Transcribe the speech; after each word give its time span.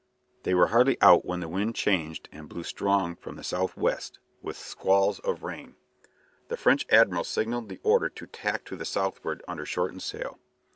They 0.41 0.55
were 0.55 0.69
hardly 0.69 0.99
out 0.99 1.25
when 1.25 1.41
the 1.41 1.47
wind 1.47 1.75
changed 1.75 2.27
and 2.31 2.49
blew 2.49 2.63
strong 2.63 3.15
from 3.15 3.35
the 3.35 3.43
south 3.43 3.77
west, 3.77 4.17
with 4.41 4.57
squalls 4.57 5.19
of 5.19 5.43
rain. 5.43 5.75
The 6.47 6.57
French 6.57 6.87
admiral 6.89 7.23
signalled 7.23 7.69
the 7.69 7.79
order 7.83 8.09
to 8.09 8.25
tack 8.25 8.65
to 8.65 8.75
the 8.75 8.83
southward 8.83 9.43
under 9.47 9.63
shortened 9.63 10.01
sail. 10.01 10.39